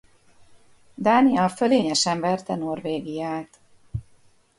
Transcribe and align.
Dánia 0.95 1.49
fölényesen 1.49 2.19
verte 2.19 2.55
Norvégiát. 2.55 3.59